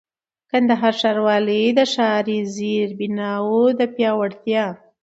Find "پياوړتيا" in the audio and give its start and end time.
3.93-4.65